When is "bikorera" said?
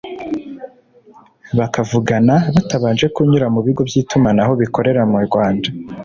4.61-5.01